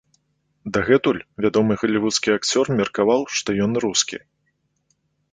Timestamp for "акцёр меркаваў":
2.37-3.21